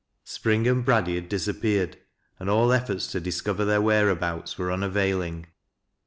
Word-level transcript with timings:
Spring 0.23 0.67
and 0.67 0.83
Braddy 0.83 1.13
had 1.13 1.29
disap 1.29 1.61
peared, 1.61 1.95
and 2.39 2.49
all 2.49 2.71
efforts 2.73 3.05
to 3.11 3.19
discover 3.19 3.65
their 3.65 3.83
whereabouts 3.83 4.57
were 4.57 4.69
luiavailing. 4.69 5.45